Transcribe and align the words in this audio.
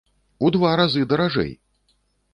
У 0.47 0.49
два 0.55 0.71
разы 0.81 1.05
даражэй! 1.11 1.53